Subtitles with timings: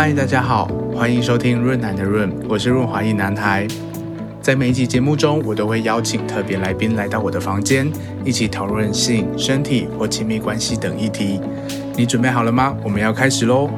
[0.00, 3.66] 嗨，大家好，欢迎收听润男的润，我是润滑一男孩。
[4.40, 7.90] 在每一集节目中，我都会邀请特别来宾来到我的房间，
[8.24, 11.40] 一起讨论性、身体或亲密关系等议题。
[11.96, 12.76] 你准备好了吗？
[12.84, 13.68] 我们要开始喽！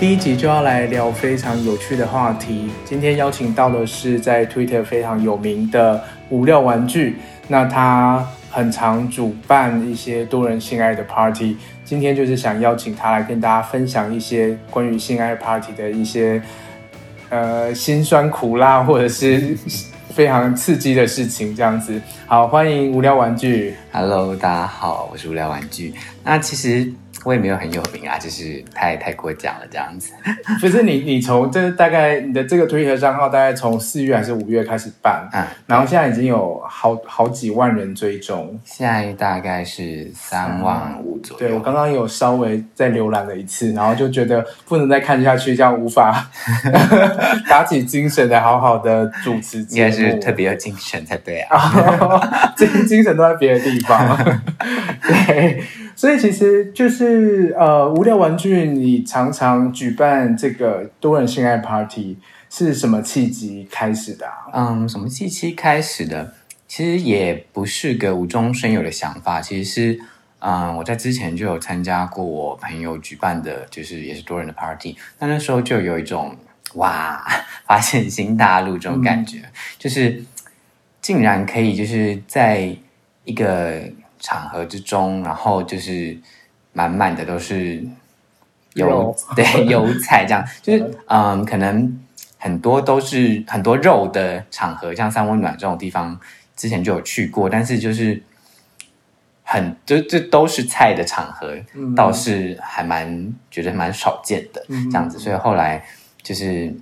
[0.00, 2.70] 第一集就要来聊非常有趣的话题。
[2.86, 7.18] 今天邀请到的是在 Twitter 非常有名的无料玩具，
[7.48, 11.56] 那他很常主办一些多人性爱的 party。
[11.86, 16.40] 今天就是想邀请他来跟大家分享一些关于性爱 party 的一些
[17.30, 19.56] 呃辛酸苦辣，或者是
[20.10, 21.98] 非常刺激的事情，这样子。
[22.26, 23.74] 好，欢迎无聊玩具。
[23.90, 25.94] Hello，大家好，我是无聊玩具。
[26.22, 26.92] 那其实。
[27.24, 30.12] 我也没有很有名啊，就是太太过奖了这样子。
[30.60, 35.28] 不是你，你从这大概你的这个推特账号大概从四月还是五月开始办？
[35.32, 41.46] 嗯，然后现在已经有好好几万人追踪，现在大概是三万五左右。
[41.46, 46.28] 对，我刚刚有稍微再浏览了一次，然后就觉得不能再看下去，这样无法
[47.48, 49.90] 打起精神来好好的主持节目。
[49.90, 54.18] 应该是特别有精神才对啊， 这些精神都在别的地方。
[55.06, 55.62] 对。
[56.02, 62.18] 所以其实就是呃，无聊玩具，你常常举办这个多人性爱 party
[62.50, 64.50] 是什么契机开始的啊？
[64.52, 66.34] 嗯，什么契机开始的？
[66.66, 70.00] 其实也不是个无中生有的想法，其实是
[70.40, 76.36] 嗯，我在之前就有参加过我朋友举办的，就是也是多人的 party，那那时候就有一种
[76.74, 77.24] 哇，
[77.64, 80.20] 发现新大陆这种感觉，嗯、就是
[81.00, 82.76] 竟然可以就是在
[83.22, 83.80] 一个。
[84.22, 86.16] 场合之中，然后就是
[86.72, 87.84] 满满的都是
[88.74, 92.00] 油， 对油菜这样，就是嗯，可能
[92.38, 96.18] 很多都是很多肉的场合，像三温暖这种地方，
[96.56, 98.22] 之前就有去过，但是就是
[99.42, 105.84] 很就这都是菜的场合，嗯、倒是还蛮觉得蛮少见的这样子，嗯、所以后来
[106.22, 106.72] 就是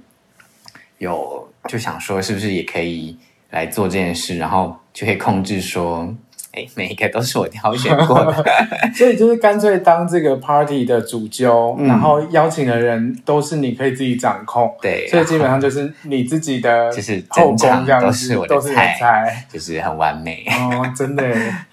[0.98, 6.14] 有就想说，是不是也可以来做这件事，然后就可以控制说。
[6.52, 8.44] 哎，每一个都是我挑选过的，
[8.92, 14.68] 所以就是干脆当这个 party 的主揪，嗯、然后邀请的人都是你可以自己掌控。
[14.82, 20.44] 对，所以基本上就是你自己的，就是后宫这样子，都是我的菜，就是很完美。
[20.48, 21.22] 哦，真的，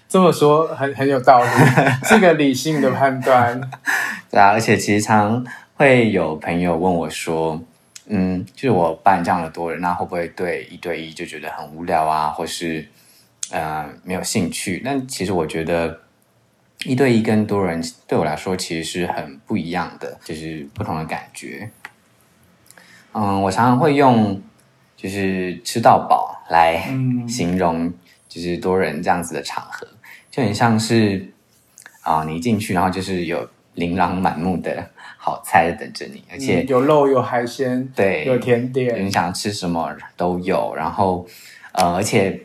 [0.08, 1.50] 这么说很很有道理，
[2.06, 3.60] 是个理性的判断。
[4.30, 5.44] 对啊，而且其实常
[5.78, 7.60] 会有朋友问我说，
[8.10, 12.86] 嗯，就是我办这样的多人，那会不会对一对一就觉得很无聊啊，或是？
[13.52, 14.82] 呃，没有兴趣。
[14.84, 16.02] 但其实我觉得，
[16.84, 21.70] 一对一跟多人对我来说其实是很不一样的，就是不同的感觉。
[23.14, 24.42] 嗯，我常常会用
[24.96, 26.84] 就是吃到饱来
[27.28, 27.92] 形容，
[28.28, 29.98] 就是多人这样子的场合，嗯、
[30.30, 31.34] 就很像是
[32.02, 40.74] 啊、呃，你一进去，然后就是有琳琅满目的好菜等着你，而且、嗯、有肉有海鲜，对，有甜点，你想吃什么都有。
[40.76, 41.26] 然后，
[41.72, 42.44] 呃，而且。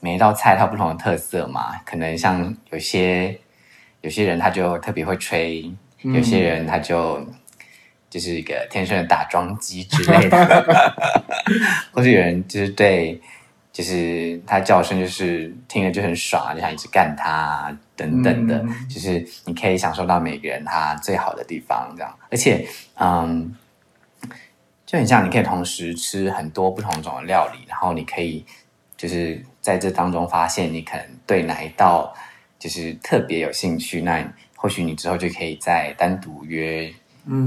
[0.00, 3.36] 每一道菜它有不同的特色嘛，可能像有些
[4.02, 5.72] 有些人他就特别会吹，
[6.04, 7.26] 嗯、有些人他就
[8.08, 11.02] 就是一个天生的打桩机之类的，
[11.90, 13.20] 或者有人就是对，
[13.72, 22.64] 就是他叫声就是听了就很爽啊，就想一直干他等等的，嗯、就是你可以享受到每个人他最好的地方这样，而且
[22.94, 23.52] 嗯，
[24.84, 28.44] 就很像你可以同时吃很多不同种的料理，然后你可以
[28.96, 29.42] 就是。
[29.66, 32.14] 在这当中发现你可能对哪一道
[32.56, 36.88] 就是特别有兴趣，那或许你之后就可以再单独约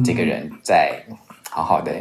[0.03, 1.01] 这个人，再
[1.49, 1.93] 好好的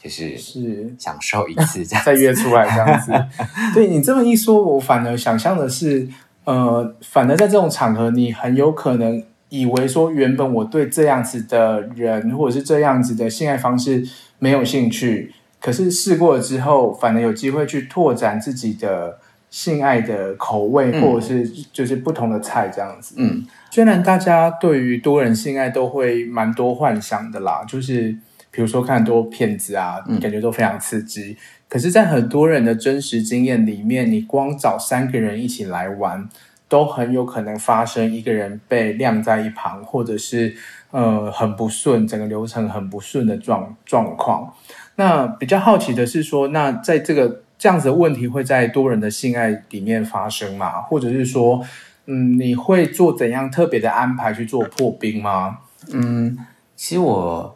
[0.00, 3.12] 就是是享受一次这样， 再约出来这样子。
[3.74, 6.08] 对你这么一说，我反而想象的是，
[6.44, 14.06] 呃，反而在这种场合，你很有可能以为说，原本我对这样子的人或者是这样子的性爱方式
[14.38, 19.18] 没有兴趣，可是试过了之后，反而有机会去拓展自己的。
[19.50, 23.16] 性爱的口味，或者是就是不同的菜这样子。
[23.18, 28.16] 嗯，虽然大家对于多人性爱都会蛮多幻想的啦，就是
[28.52, 31.36] 比如说看很多片子啊，嗯、感觉都非常刺激。
[31.68, 36.28] 可是，在很多人的真实经验里面，你光找三个人一起来玩，
[36.68, 40.54] 都很有可能发生一个人被晾在一旁，或者是
[40.92, 44.54] 呃很不顺，整个流程很不顺的状状况。
[44.94, 47.42] 那比较好奇的是说，那在这个。
[47.60, 50.80] 这样子的问题会在多人的性爱里面发生吗？
[50.80, 51.62] 或者是说，
[52.06, 55.58] 嗯，你会做怎样特别的安排去做破冰吗？
[55.92, 56.38] 嗯，
[56.74, 57.54] 其实我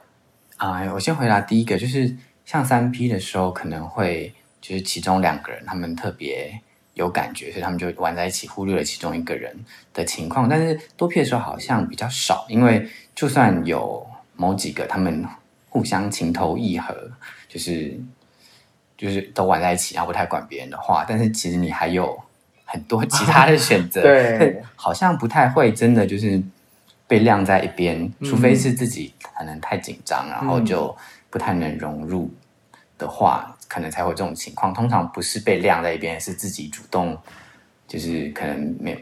[0.59, 2.15] 啊、我先回答第一个，就是
[2.45, 4.31] 像三 P 的时候，可能会
[4.61, 6.61] 就是其中两个人他们特别
[6.93, 9.57] 有感觉，所以他们就玩在一起，忽略了其中一个人
[9.95, 10.47] 的情况。
[10.47, 14.07] 但是多 P 的时候好像比较少，因为就算有
[14.37, 15.25] 某几个他们
[15.71, 16.95] 互相情投意合，
[17.49, 17.99] 就是
[19.05, 22.19] 就是都玩在一起，然后不太管别人的话，但是其实你还有
[22.65, 26.43] 很多 其他的选择，对，好像不太会真的就是
[27.07, 30.97] 被晾在一边，除非是自己可能太紧张，然后就
[31.29, 32.33] 不太能融入
[32.97, 34.73] 的话，可能才会这种情况。
[34.73, 37.15] 通常不是被晾在一边，是自己主动，
[37.87, 38.99] 就是可能没有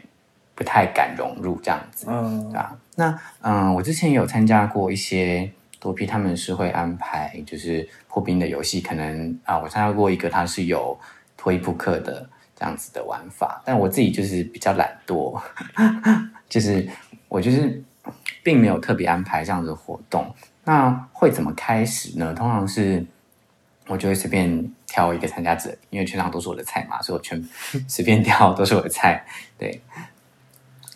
[0.53, 2.75] 不太敢融入这样子，嗯，对吧？
[2.95, 10.95] 那嗯，我之前有参加过一些多批他们是会安排就是破冰的游戏，可能啊，我参加过一个，它是有
[11.35, 15.41] 脱衣扑克的这样子的玩法，但我自己就是比较懒惰，
[16.47, 16.87] 就是
[17.27, 17.83] 我就是
[18.43, 20.31] 并没有特别安排这样子的活动。
[20.63, 22.33] 那会怎么开始呢？
[22.35, 23.03] 通常是。
[23.87, 27.43] 我就会随便挑一个参加者，因为全场都是我的菜嘛，所以我全
[27.85, 29.21] 随便挑都是我的菜。
[29.57, 29.81] 对，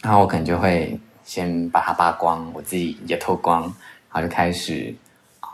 [0.02, 3.74] 然后我可能就会先把它扒光，我自己也脱光，然
[4.12, 4.96] 后就开始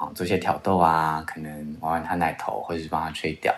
[0.06, 3.54] 啊做些挑逗啊，可能玩玩他奶头，或者是帮他吹掉。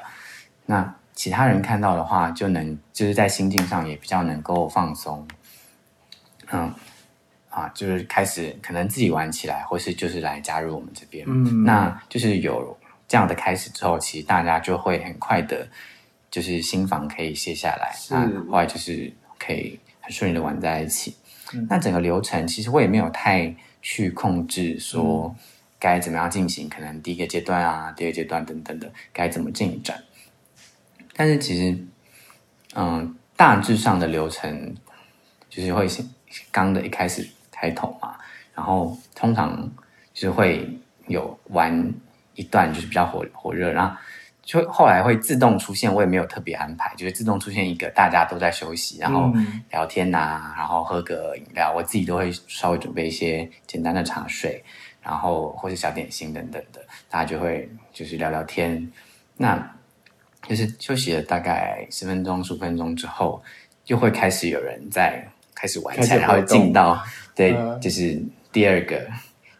[0.66, 5.28] 那其他人看到的话，就能就是在心境上也比较能够放松。
[6.52, 6.74] 嗯，
[7.50, 11.26] 啊，就是开始可能自己玩起来，或是就是来加入我们这边。
[11.28, 12.78] 嗯，那就是有。
[13.08, 15.68] 这样的开始之后，其实大家就会很快的，
[16.32, 21.16] 就是心房可以卸下来，那后来就是可以很顺利的玩在一起。
[21.54, 25.34] 嗯、那整个流程其实我也没有太去控制说
[25.80, 30.04] 该怎么样进行，嗯、可能第一个阶段啊，第二阶段等等的该怎么进展。
[31.16, 31.78] 但是其实，
[32.76, 34.76] 嗯，大致上的流程
[35.50, 36.08] 就是会先
[36.52, 38.16] 刚的一开始开头嘛，
[38.54, 39.70] 然后通常
[40.14, 40.70] 就是会
[41.08, 41.94] 有玩。
[42.38, 43.96] 一段就是比较火火热，然后
[44.44, 49.32] 就后来会自动出现，我也没有特别安排，就是自动出现一个大家都在休息，然后
[49.72, 54.62] 聊天呐、啊，然后喝个饮料，我自己都会稍微准备一些简单的茶水，
[55.06, 58.92] 然后或是小点心等等的，大家就会就是聊聊天，
[59.38, 59.76] 那
[60.48, 63.42] 就是休息了大概十分钟、十五分钟之后，
[63.84, 67.00] 就会开始有人在开始玩起来，然后进到
[67.36, 68.20] 对，就是
[68.52, 69.00] 第二个。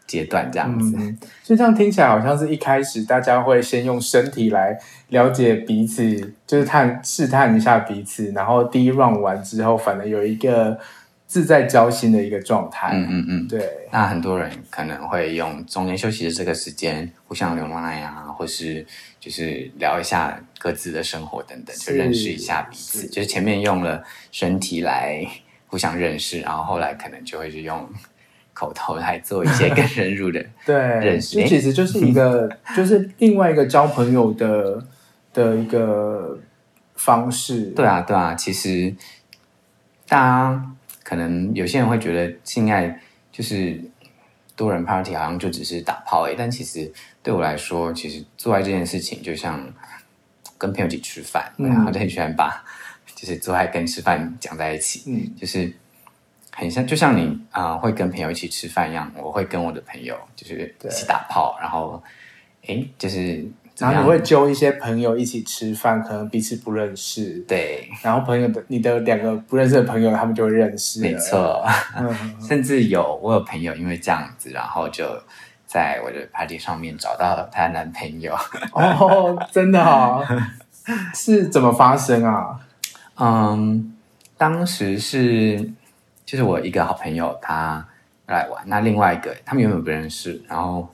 [0.06, 4.78] 阶段这样子，嗯，所以这样听起来好像是一开始大家会先用身体来
[5.08, 10.78] 了解彼此，就是探试探一下彼此，然后第一 round 完之后，反而有一个
[11.26, 12.90] 自在交心的一个状态。
[12.94, 13.88] 嗯嗯嗯，对。
[13.92, 18.84] 那很多人可能会用中间休息的这个时间互相聊爱啊，或是
[19.20, 23.06] 就是聊一下各自的生活等等，就认识一下彼此。
[23.08, 24.02] 就是前面用了
[24.32, 25.26] 身体来
[25.66, 27.88] 互相认识，然后后来可能就会是用。
[28.58, 34.82] 口头来做一些更深入的 对认识，这其实就是一个， 就是另外一个交朋友的
[35.34, 36.38] 的一个
[36.94, 37.64] 方式。
[37.76, 38.94] 对啊，对啊，其实
[40.08, 40.66] 大家
[41.06, 43.00] 可能有些人会觉得性爱
[43.30, 43.80] 就是
[44.56, 46.92] 多人 party 好像就只是打炮诶，但其实
[47.22, 49.72] 对我来说，其实做爱这件事情就像
[50.58, 52.64] 跟朋友一起吃饭，嗯、然后就很喜欢把
[53.14, 55.72] 就是做爱跟吃饭讲在一起，嗯，就是。
[56.58, 59.12] 很像，就像你啊、呃，会跟朋友一起吃饭一样。
[59.14, 62.02] 我会跟我的朋友就是一起打炮，然后，
[62.66, 63.46] 哎，就是，
[63.78, 67.88] 然后你会揪一些朋友一起吃饭，可能彼此不认识，对。
[68.02, 71.64] 然后朋友的你的两个不认识的朋友，他们就会认识，没错。
[72.40, 75.04] 甚至有我有朋友因为这样子，然后就
[75.66, 78.34] 在我的 party 上面找到了她的男朋友。
[78.72, 80.26] 哦，真的啊、哦？
[81.14, 82.60] 是怎么发生啊？
[83.16, 83.94] 嗯，
[84.36, 85.70] 当时是。
[86.26, 87.86] 就是我一个好朋友，他
[88.26, 88.60] 来玩。
[88.66, 90.92] 那另外一个，他们原本不认识，然后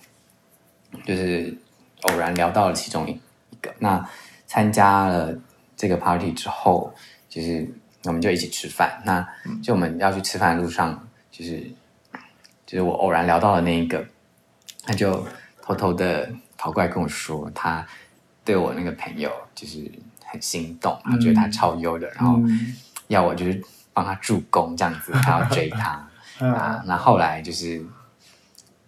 [1.07, 1.57] 就是
[2.03, 3.13] 偶然聊到了其中一
[3.51, 3.73] 一个。
[3.79, 4.09] 那
[4.47, 5.35] 参加了
[5.77, 6.95] 这个 party 之后，
[7.29, 7.69] 就是
[8.05, 9.03] 我们就一起吃饭。
[9.05, 9.27] 那
[9.63, 11.61] 就我们要去吃饭的路上，就是
[12.67, 14.05] 就是我偶然聊到了那一个，
[14.85, 15.27] 他就
[15.61, 17.87] 偷偷的跑过来跟我说，他
[18.45, 19.91] 对我那个朋友就是
[20.25, 22.41] 很心动，他觉得他超优的，然后
[23.09, 23.63] 要我就是。
[23.95, 26.83] 帮他助攻这样子，他要追他啊。
[26.89, 27.85] 那后来就是，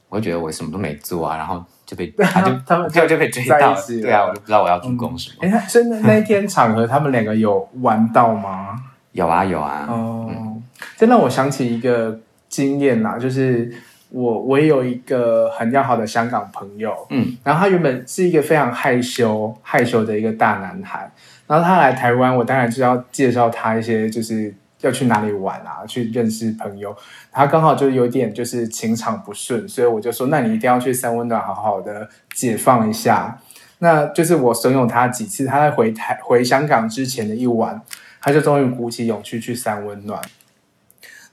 [0.08, 5.36] 我觉得我什么都没做啊，然后就被他就 他们就就被追到，对啊，我就不知道我要主攻什么。
[5.40, 8.76] 哎，真的那一天 场合，他们两个有玩到吗？
[9.12, 9.86] 有啊有啊。
[9.88, 10.56] 哦，
[10.96, 13.72] 这让我想起一个经验啦，就是
[14.10, 21.10] 我我也有一个很要好的香港朋友，嗯，然后他原本是一个非常害羞害羞的一个大男孩，
[21.46, 24.54] 然后他来台湾，我当然就要介绍他一些就是。
[24.86, 25.84] 要去哪里玩啊？
[25.86, 26.96] 去认识朋友，
[27.32, 33.38] 他刚好就有点就是情场不顺，所以我就说，那你一定要去三温暖好好的解放一下。
[33.78, 37.80] 那就是我怂恿他几次，他在回台回香港之前的一晚，
[38.20, 40.20] 他就终于鼓起勇气去三温暖。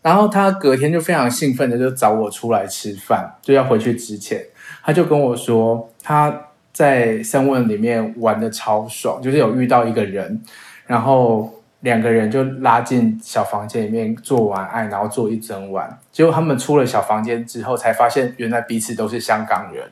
[0.02, 4.44] 然后他隔天就非常兴奋的就找我出来吃饭，就要回去之前，
[4.84, 10.42] 他就跟我说他在三温里面玩的超爽，就是有遇到一个人，
[10.88, 16.00] 然后两个人就拉进小房间里面做完爱，然后做一整晚。
[16.12, 19.84] 结果他们出了小房间之后，才发现原来彼此都是香港人，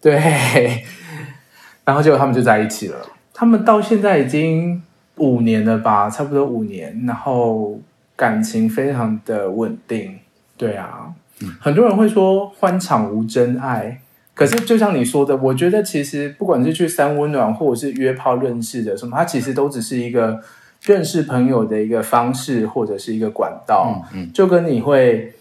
[0.00, 0.84] 对，
[1.84, 2.98] 然后结果他们就在一起了。
[3.32, 4.82] 他们到现在已经
[5.16, 7.80] 五年了吧，差不多五年，然后。
[8.14, 10.16] 感情非常的稳定，
[10.56, 11.12] 对啊，
[11.58, 14.00] 很多人会说欢场无真爱，
[14.32, 20.40] 可是就像你说的，我觉得其实不管是去三温暖或者是约炮认识的什么，它其实都只是一个
[20.82, 25.32] 认识朋友的一个方式或者是一个管道，嗯，嗯，就跟你会，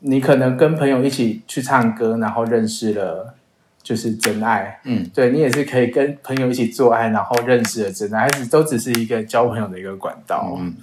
[0.00, 3.34] 你可能跟朋友一起去唱歌，然后认识了
[3.82, 10.74] 就是真爱，嗯，对，你也是可以跟朋友一起做爱，然后认识了真爱，还是都只是一个交朋友的一个管道，嗯。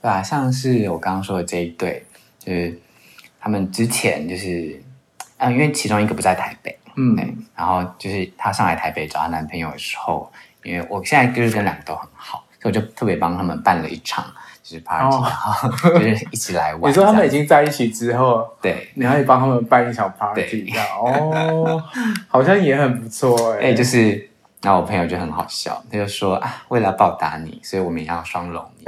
[0.00, 2.04] 对啊，像是我刚刚说的这一对，
[2.38, 2.78] 就是
[3.40, 4.80] 他们之前就是，
[5.36, 7.16] 啊，因为其中一个不在台北，嗯，
[7.56, 10.30] 然后就是她上来台北找她男朋友的时候，
[10.62, 14.24] 因为我现在就是跟两个都很好，所以我就特别帮他们办了一场
[14.62, 16.90] 就是 party，、哦、然后 就是一起来玩。
[16.90, 21.82] 你说他们已经在一起之后，对，你还帮他们办一场 party，这样哦，
[22.28, 24.26] 好像也很不错 哎，就是。
[24.60, 28.84] 然后我朋友就很好笑，他就说啊，为了报答你，所以我们也要双龙你。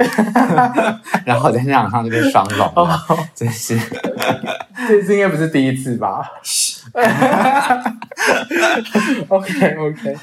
[1.23, 3.79] 然后我在那场上就被双龙了，哦、真是，
[4.85, 6.29] 这次应该不是第一次吧
[9.29, 10.17] ？OK OK，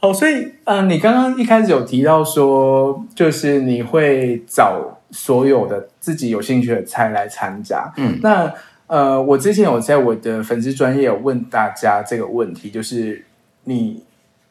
[0.00, 7.92] 好，所以嗯、呃，你刚刚一开始有提到说，就是你会找所有的自己有兴趣的菜来参加。
[7.96, 8.52] 嗯，那
[8.86, 13.24] 呃，我之前有在我的粉丝专业有问大家这个问题，就是
[13.64, 14.04] 你。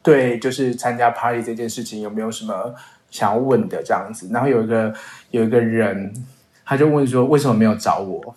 [0.03, 2.73] 对，就是参加 party 这件事情有没有什么
[3.11, 4.29] 想要问的这样子？
[4.31, 4.93] 然后有一个
[5.31, 6.13] 有一个人，
[6.63, 8.33] 他就问说，为什么没有找我？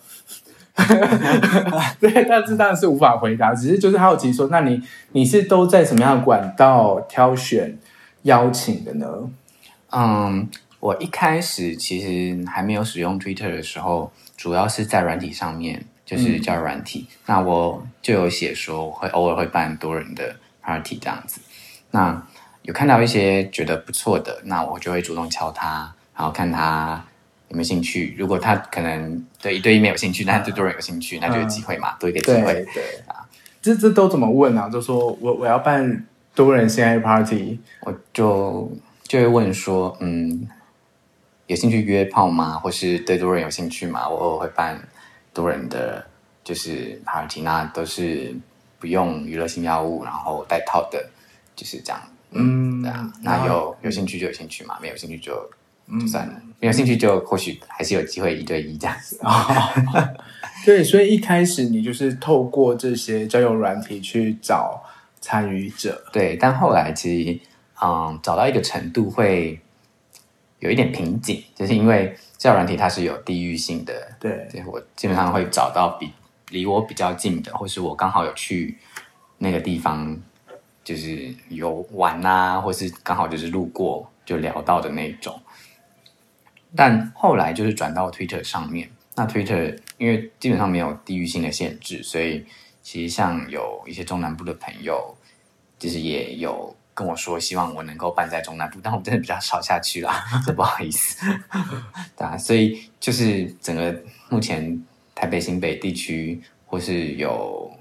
[1.99, 7.77] 对，但是当然是无法回答，只是就是好奇说，那你你是都在什么样的管道挑选
[8.23, 9.07] 邀请的呢？
[9.91, 10.49] 嗯，
[10.79, 17.07] 我一开始其实还没有使用 Twitter 的时候，主要是在软体上面，就是叫软体。
[17.09, 21.41] 嗯、那我就有写说，我会偶尔会办多人的 party 这样子。
[21.91, 22.23] 那
[22.61, 27.03] 有看到一些觉得不错的，那我就会主动敲他，然后看他
[27.51, 28.15] 有没有兴趣。
[28.17, 32.53] 如果他可能对一对一没有兴趣，但对多人有兴趣，那就有机会嘛，嗯、多一个机会。
[32.53, 33.27] 对，对啊，
[33.61, 34.67] 这这都怎么问啊？
[34.67, 38.71] 就说我我要办多人性爱 party，我就
[39.03, 40.47] 就会问说，嗯，
[41.45, 42.57] 有兴趣约炮吗？
[42.57, 44.09] 或是对多人有兴趣吗？
[44.09, 44.81] 我偶尔会办
[45.33, 46.05] 多人的
[46.43, 48.35] 就是 party，那都是
[48.79, 51.05] 不用娱乐性药物，然后带套的。
[51.53, 55.47] 就是这样，嗯，对啊，那有有兴趣就有兴趣嘛，没有兴趣就
[55.99, 59.19] 就算了，没有兴趣就或许还是有机会一对一这样子。
[60.65, 64.83] 对，所以一开始你就是透过这些交友软体去找
[65.19, 67.39] 参与者，对，但后来其实
[67.83, 69.59] 嗯，找到一个程度会
[70.59, 76.11] 有一点瓶颈，就是因为交友软体它是有地域性的，对，对，我基本上会找到比
[76.49, 78.77] 离我比较近的，或是我刚好有去
[79.37, 80.19] 那个地方。
[80.83, 85.39] 就是游玩啊，或是刚好就是路过就聊到的那种，
[86.75, 88.89] 但后来就是转到 Twitter 上面。
[89.15, 92.45] 那 Twitter 因为基本上没有地域性的限制，所以
[92.81, 95.15] 其实像有一些中南部的朋友，
[95.77, 101.25] 就是也有跟我说希望我能够办在中南部，但我真的比较少下去啦， 这不好意思。
[102.17, 107.71] 对啊，所以就是整个目前台北新北地区或是有。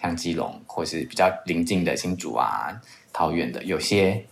[0.00, 2.70] 像基隆或是比较邻近的新竹啊、
[3.12, 4.24] 桃园的，有些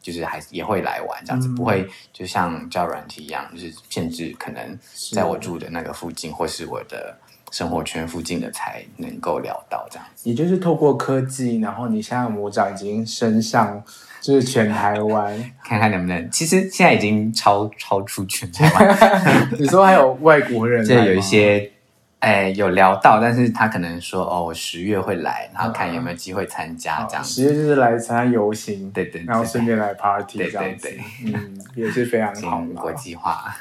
[0.00, 4.78] 就是还也会来玩这样子，嗯、不会就像交软体一样，就是限制可能
[5.12, 7.16] 在我住的那个附近，或是我的
[7.50, 10.28] 生活圈附近的才能够聊到这样子。
[10.28, 13.82] 也就是透过科技，然后你现在魔掌已经伸向
[14.20, 16.30] 就是全台湾， 看看能不能。
[16.30, 19.48] 其实现在已经超超出全台湾。
[19.58, 21.70] 你说还有外国人， 这有一些。
[22.20, 27.24] 哎，有聊到，但是他可能说哦，我十月会来，然后看有没有机会参加这样。
[27.24, 30.90] 十月就是来参加游行，对对，然后顺便来 party 这样子，
[31.24, 33.56] 嗯，也是非常好，国际化。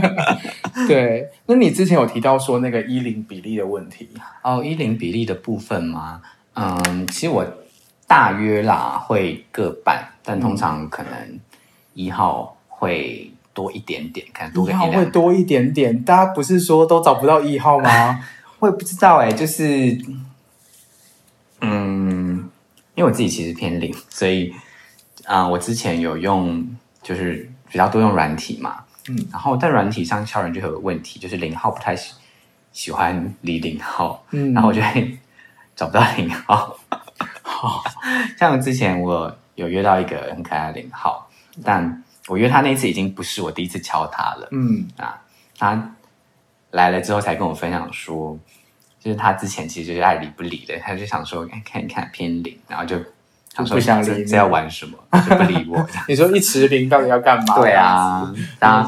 [0.86, 4.10] 对，那你之前有提到说那个一零比例的问题
[4.42, 6.20] 哦，一零比例的部分吗？
[6.54, 7.46] 嗯，其实我
[8.06, 11.40] 大约啦会各半，但通常可能
[11.94, 13.32] 一号会。
[13.58, 16.00] 多一点点，看多一号会多一点点。
[16.04, 18.24] 大家不是说都找不到一号吗？
[18.60, 19.98] 我也不知道哎、欸，就是，
[21.60, 22.48] 嗯，
[22.94, 24.54] 因为我自己其实偏零，所以
[25.24, 26.64] 啊、呃，我之前有用
[27.02, 32.14] 就是比较多用软体嘛，嗯，然后在软体上敲人就有个问题，就是零号不太喜
[32.72, 35.18] 喜欢理零号，嗯，然后我就会
[35.74, 36.78] 找不到零号。
[37.42, 37.82] 好，
[38.38, 41.28] 像之前我有约到一个很可爱的零号，
[41.64, 45.20] 但我约他那一次已经不是我第一次敲他了，嗯啊，
[45.58, 45.94] 他
[46.70, 48.38] 来了之后才跟我分享说，
[49.00, 52.96] 就是他之前其实就是爱理不理的，他就想说看一看偏零，然后就。
[53.54, 54.96] 他说不想理你这要玩什么，
[55.28, 55.84] 就不理我。
[56.06, 57.56] 你说一持平到底要干嘛？
[57.56, 58.84] 对啊，当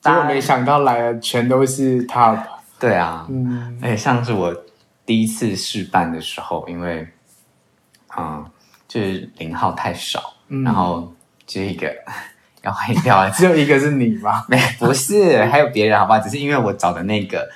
[0.00, 2.42] 结果没想到来了全都是 top。
[2.80, 4.56] 对啊，嗯，而且上次我
[5.04, 7.06] 第一次试办的时候，因为
[8.16, 8.42] 嗯，
[8.88, 11.12] 就是零号太少，嗯然后
[11.46, 11.94] 这一个
[12.66, 14.44] 要换掉， 只有一个是你吗？
[14.50, 16.18] 没不是，还有别人，好吧？
[16.18, 17.48] 只是因为我找的那个，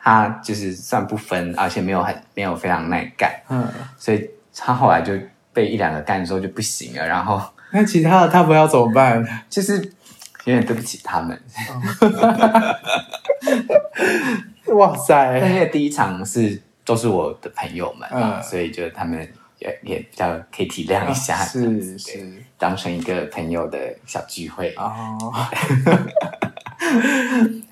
[0.00, 5.12] 他就是算不分，而且没有很没有非常耐干，嗯，所以他后来就。
[5.50, 9.26] 被一两个干之后就不行了，然后那其他的他不要怎么办？
[9.50, 9.74] 就是
[10.44, 11.36] 有点对不起他们。
[14.76, 15.40] 哇塞！
[15.40, 19.18] 但因为第一场是都是我的朋友们，嗯，所以就他们
[19.58, 25.16] 也也比较可以体谅一下，啊、是是当成一个朋友的小聚会哦。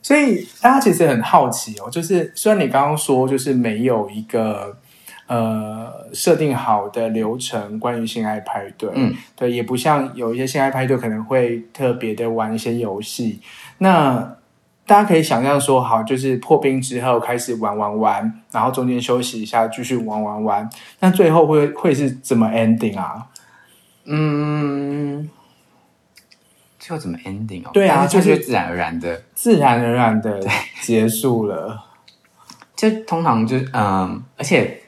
[0.00, 4.78] 所以大家其实很好奇哦，就是虽然你刚刚说就是没有一个。
[5.28, 13.40] 呃，设定好的流程关于性爱派对，嗯，对，也不像有一些性爱派对可能会特别的玩一些游戏。
[13.78, 14.36] 那
[14.86, 20.70] 大家可以想象说，好，就是破冰之后开始玩玩玩，然后中间休息一下，继续玩玩玩。
[21.00, 23.26] 那最后会会是怎么 ending 啊？
[24.06, 25.28] 嗯，
[26.78, 27.70] 最后怎么 ending 哦？
[27.72, 30.40] 对啊，就是自然而然的，自然而然的
[30.80, 31.84] 结束了。
[32.74, 34.82] 就通常就嗯，而且。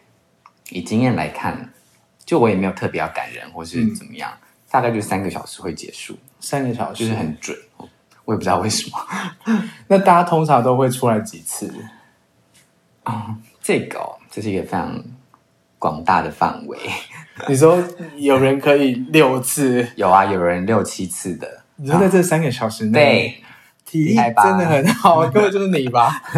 [0.71, 1.73] 以经验来看，
[2.27, 7.57] 就我也没有特别要感人或是怎么样，嗯、大概就三个小时会结束，三个小时就是很准，
[8.27, 8.99] 我也不知道为什么。
[9.88, 11.75] 那大家通常都会出来几次？
[13.03, 15.03] 啊、嗯，这个、哦、这是一个非常
[15.79, 16.79] 广大的范围。
[17.49, 17.83] 你说
[18.17, 19.87] 有人可以六次？
[19.97, 21.62] 有啊，有人六七次的。
[21.77, 23.01] 你说在这三个小时内？
[23.01, 23.45] 对。
[23.91, 26.23] 体力真的很好， 根本就是你吧？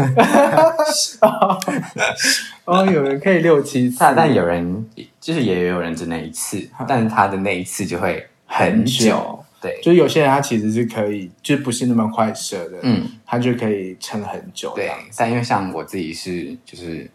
[2.65, 4.89] 哦，有人可以六七次，但有人
[5.21, 8.95] 就是也有人只能一次，但是他的那一次就会很久。
[8.95, 14.73] 很久对，就是有些人他其实是可以，就不是那么快射的，嗯，他就可以撑很久。
[14.77, 17.11] 对，但因为像我自己是就是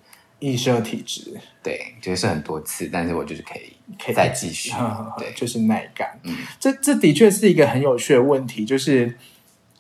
[0.46, 1.32] 易射体质，
[1.64, 4.72] 对，就是很多次，但是我就是可以可以再继续，
[5.18, 6.08] 对，就是耐干。
[6.24, 9.16] 嗯，这这的确是一个很有趣的问题，就是。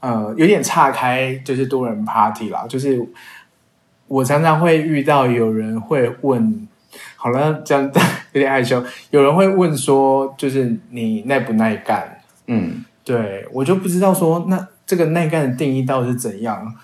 [0.01, 2.67] 呃，有点岔开，就是多人 party 啦。
[2.69, 3.03] 就是
[4.07, 6.67] 我常常会遇到有人会问，
[7.15, 7.91] 好了，这样
[8.33, 8.83] 有点害羞。
[9.09, 12.21] 有人会问说，就是你耐不耐干？
[12.45, 16.75] 嗯，对，我就不知道说，那这个耐干的定义到底是怎样？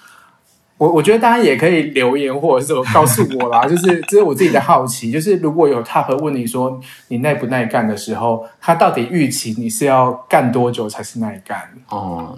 [0.81, 3.63] 我我觉得大家也可以留言或者是什么告诉我啦。
[3.69, 11.69] 就是这是我自己的好奇，就是如果有 top 问你说你耐不耐干的时候，他到底预期你是要干多久才是耐干？
[11.89, 12.35] 哦、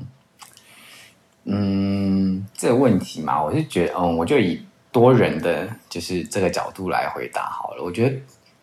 [1.46, 7.82] 嗯，这个问题嘛，我是觉得，嗯，我就以多人的就是这个角度来回答好了。
[7.82, 8.16] 我觉得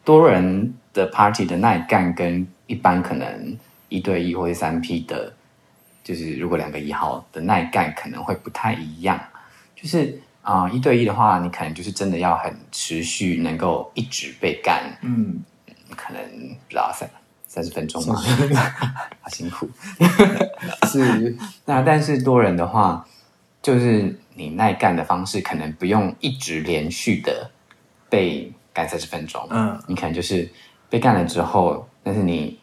[0.04, 3.56] 多人的 party 的耐干跟一般可能
[3.88, 5.32] 一对一或者三 P 的，
[6.04, 9.18] 就是如果两个一号的耐干可能会不太一样。
[9.82, 15.42] 就是啊、呃，一对一的话，你可能就是真的要很持续，能够一直被干，嗯，
[15.96, 17.08] 可能不知道三
[17.46, 18.14] 三十分钟嘛，
[19.20, 19.68] 好辛苦。
[20.88, 23.04] 是， 那但是多人的话，
[23.62, 27.50] 就是你耐干的方式可能不用一直连续的
[28.08, 30.48] 被干三十分钟，嗯，你可能就是
[30.88, 32.58] 被干了之后，但是你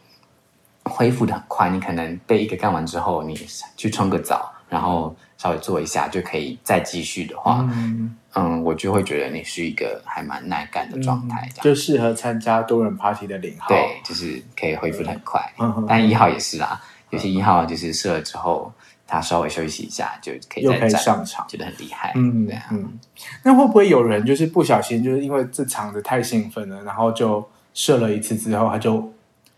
[0.84, 3.36] 恢复的很快，你可能被一个干完之后，你
[3.76, 16.82] 去冲个澡，然后稍微做一下就可以再继续的话，嗯，嗯，我就会觉得你是一个还蛮耐干的状态，这样、嗯、就适合参加多人 party 的零号，对，就是可以恢复的很快，嗯，但一号也是啦。
[17.10, 18.70] 有些一号就是射了之后，
[19.08, 22.12] 他稍微休息一下就可以再又可以上场，觉得很厉害。
[22.16, 22.66] 嗯，对啊。
[22.72, 23.00] 嗯，
[23.44, 29.14] 那会不会有人就是不小心，就是因为这场子太兴奋了，然后就射了一次之后，他就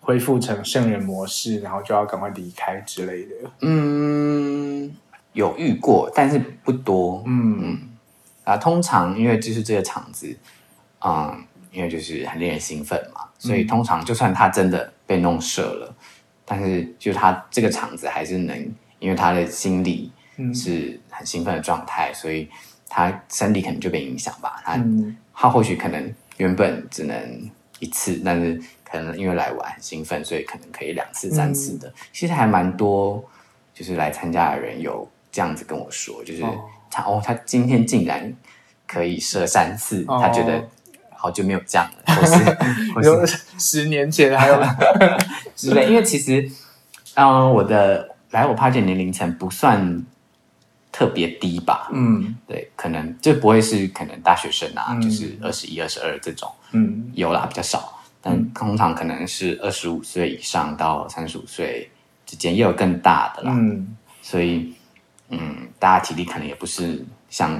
[0.09, 3.35] 恢复成圣人模式，然后就要赶快离开之类的？
[3.61, 4.91] 嗯，
[5.33, 7.23] 有遇过，但是不多。
[7.27, 7.79] 嗯嗯
[8.43, 10.35] 啊，通常因为就是这个场子，
[11.05, 15.95] 嗯，因为就是很令人兴奋嘛，所以通常就算他真的被弄射了。
[16.43, 18.57] 但是，就他这个场子还是能，
[18.97, 20.11] 因为他的心理
[20.55, 22.49] 是很兴奋的状态，嗯、所以
[22.87, 24.59] 他身体可能就被影响吧。
[24.65, 28.59] 他、嗯、他或许可能原本只能一次，但是
[28.91, 31.87] 可能因为来玩很兴奋，所以可能可以两次、三次的。
[31.89, 33.23] 嗯、其实还蛮多，
[33.73, 36.43] 就是来参加的人有这样子跟我说，就是
[36.89, 38.33] 他哦，他今天竟然
[38.87, 40.67] 可以射三次，哦、他觉得
[41.11, 44.59] 好久没有这样了，或是 或是十年前还有
[45.55, 46.49] 之类，因为其实
[47.13, 50.03] 嗯，我的来我 party 年龄层不算
[50.91, 57.98] 特别低吧，嗯，对，可能就不会是可能大学生啊，嗯、就是二十一、二十二这种，嗯，有啦比较少。
[58.21, 61.89] 但通常可能是二十五岁以上到三十五岁
[62.25, 63.53] 之间，也有更大的啦。
[63.55, 64.73] 嗯，所以
[65.29, 67.59] 嗯，大家体力可能也不是像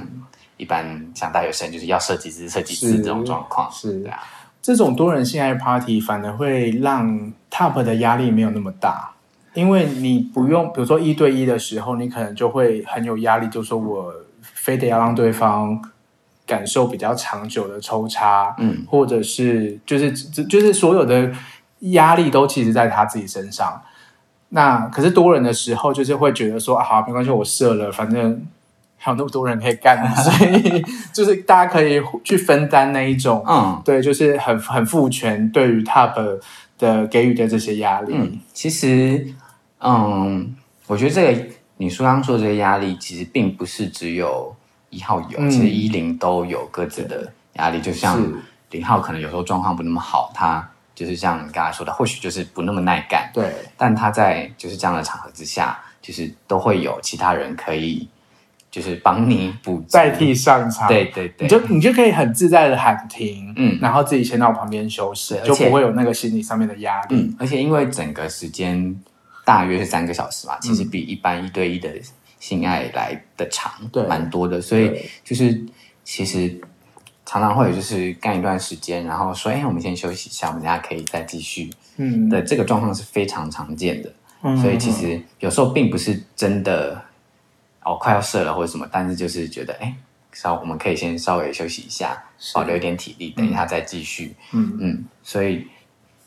[0.58, 3.70] 一般像大学生，就是要射几支射几支这种状况。
[3.72, 4.22] 是的，啊，
[4.60, 9.10] 这种多人性爱 party 反而会让 top 的压力没有那么大，
[9.54, 15.82] 因为你不用，比如说一对一的时候，你可能就会很有压力，就说我非得要让对方。
[16.50, 21.30] 感受比较长久的抽插，嗯，或者是就是就是所有的
[21.92, 23.80] 压力都其实在他自己身上。
[24.48, 28.44] 那可是多人的时候，就是会觉得说啊，好，没关系，我射了，反正
[28.98, 36.12] 还有那么多人可以干， 所以就是大家可以去分担那一种，嗯，对，就是很很赋权对于 top
[36.80, 38.12] 的给予的这些压力。
[38.12, 39.24] 嗯，其实，
[39.78, 40.52] 嗯，
[40.88, 44.52] 我觉得这个你说刚刚说的这个压力，其实并不是只有。
[44.90, 48.20] 一号有，其实一零都有各自的压力，嗯、就像
[48.70, 53.30] 零号可能有时候状况不那么好，他就是像你刚才说的，或许就是不那么耐干。
[53.32, 58.08] 对，但他在就是这样的场合之下，就是都会有其他人可以
[58.70, 60.86] 就是帮你补代替上场。
[60.88, 67.14] 对对对，你就你就可以很自在的喊停，嗯，然后自己先到旁边休息，就不会有那个心理上面的压力。
[67.14, 69.00] 嗯，而且因为整个时间
[69.44, 71.88] 大约是三个小时嘛，其实比一般一对一的。
[72.40, 75.62] 性爱来的长，对，蛮多的，所以就是
[76.02, 76.58] 其实
[77.26, 81.70] 常常会有就是干一段时间，然后说，哎，我们先休息一下，我们等下可以再继续。
[81.98, 84.10] 嗯，的这个状况是非常常见的，
[84.42, 87.00] 嗯，所以其实有时候并不是真的
[87.84, 89.94] 哦快要射了或者什么，但是就是觉得，哎，
[90.32, 92.24] 稍我们可以先稍微休息一下，
[92.54, 94.34] 保留一点体力，等一下再继续。
[94.52, 95.66] 嗯嗯，所以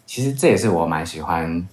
[0.06, 1.68] 其实这也是我蛮喜欢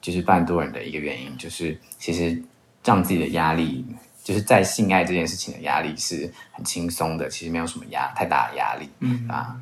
[0.00, 2.42] 就是办多人的一个原因，就是其实。
[2.86, 3.84] 让自己的压力，
[4.22, 9.60] 就是在性爱这件事情的压力是很轻松的，其实没有什么压太大的压力，嗯啊。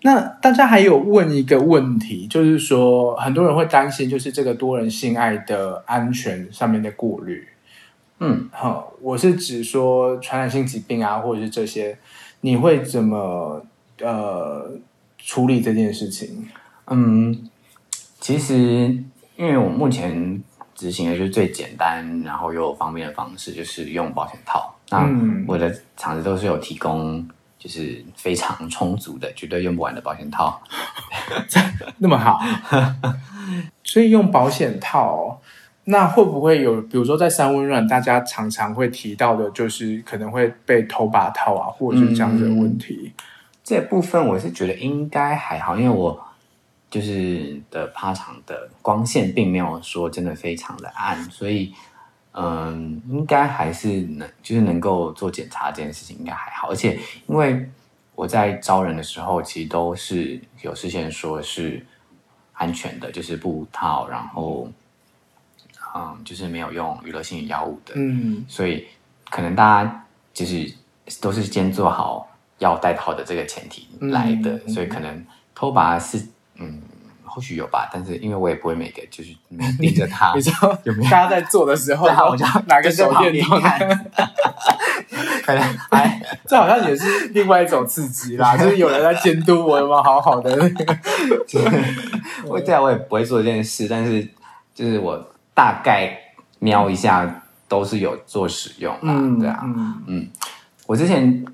[0.00, 7.46] 那大家还有问一个问题，就是说很多人会担心，就是这个多人性爱的安全上面的顾虑。
[8.20, 11.98] 嗯，好，我是指说传染性疾病啊，或者是这些，
[12.40, 13.62] 你会怎么
[14.00, 14.70] 呃
[15.18, 16.48] 处理这件事情？
[16.86, 17.48] 嗯，
[18.20, 18.56] 其实
[19.36, 20.42] 因为我目前。
[20.78, 24.72] 执行的就是最简单，然后又方便的方式，就是用保险套。
[24.90, 25.04] 那
[25.48, 30.62] 我的厂子都是有提供，就是非常充足的、绝对用不完的保险套。
[31.98, 32.40] 那么好，
[33.82, 35.40] 所以用保险套，
[35.82, 36.80] 那会不会有？
[36.82, 43.12] 比如说在三温暖，大家常常会提到的，就是可能会被偷把套啊，或者是这样的问题。
[43.18, 43.24] 嗯，
[43.64, 46.27] 这部分我是觉得应该还好，因为我。
[46.90, 51.74] 就是的趴场的光线并没有说真的非常的暗，所以
[52.32, 56.70] 嗯，应该还是能就是能够做检查这件事情应该还好。
[56.70, 57.68] 而且因为
[58.14, 61.84] 我在招人的时候，其实都是有事先说是
[62.54, 64.66] 安全的，就是布套，然后
[65.94, 68.86] 嗯，就是没有用娱乐性药物的，嗯，所以
[69.28, 70.72] 可能大家就是
[71.20, 72.26] 都是先做好
[72.58, 76.26] 要戴套的这个前提来的，嗯，所以可能偷拔是。
[76.58, 76.80] 嗯，
[77.24, 79.30] 或许有吧，但是因为我也不会每个就是
[79.78, 81.10] 盯着他， 你知道有没有？
[81.10, 83.78] 大家在做的时候，我就拿个手电筒看，
[85.44, 90.54] 可能哎，这好像也是另外一种刺激啦， 就是有人在监督我有没有好好的？
[90.56, 90.96] 那个。
[92.46, 94.26] 我对啊，我也不会做这件事，但是
[94.74, 95.22] 就是我
[95.54, 96.16] 大概
[96.58, 100.28] 瞄一下，都是有做使用啦，嗯、对啊，嗯，嗯，
[100.86, 101.44] 我之前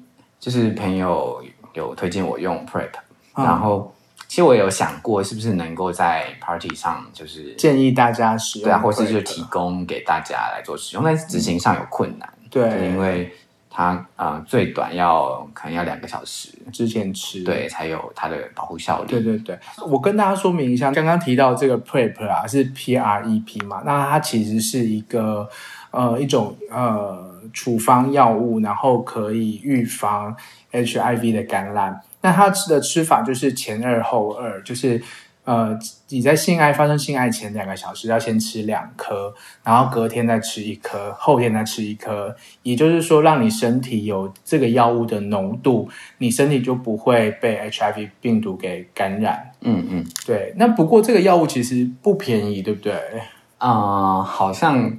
[0.40, 1.42] 就是朋友
[1.74, 2.90] 有推荐我用 Prep，、
[3.34, 3.93] 嗯、然后。
[4.34, 13.32] 其实我有想过，是不是能够在 party 上，就是建议大家使用，对啊，或是就提供给大家来做使用，但是执行上有困难，对，因为
[13.70, 19.08] 它呃最短要可能要两个小时之前吃，对，才有它的保护效力。
[19.08, 25.48] 对对对，我跟大家说明一下，刚刚提到这个 PrEP 啊，是 P R E P 嘛，那它其实是一个
[25.92, 30.34] 呃一种呃处方药物，然后可以预防
[30.72, 32.00] H I V 的感染。
[32.24, 34.98] 那它吃的吃法就是前二后二，就是
[35.44, 49.52] 呃，你在性爱发生性爱前两个小时要先吃两颗，然后隔天再吃一颗，后天再吃一颗，也就是说让你身体有这个药物的浓度，你身体就不会被 HIV 病毒给感染。
[49.60, 50.54] 嗯嗯，对。
[50.56, 52.94] 那不过这个药物其实不便宜，对不对？
[53.58, 54.96] 啊、呃，好像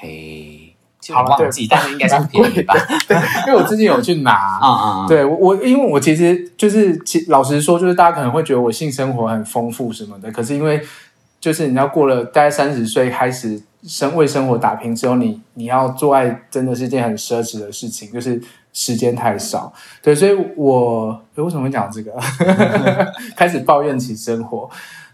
[0.00, 0.67] 诶，
[1.10, 2.74] 好了，忘记，但是应该是便宜吧？
[3.08, 4.68] 对，因为我最近有去拿，嗯
[5.04, 10.82] 嗯，对我，因为我其实就是，其老实说，就是大家可能会觉得我性生活很丰富什么的，可是因为
[11.40, 18.40] 就是你要过了大概三十岁开始生为生活打拼之后，你你要做爱真的是一件很奢侈的事情，就是
[18.72, 22.12] 时间太少，对，所以我为什么会讲这个？
[23.36, 24.68] 开始抱怨起生活。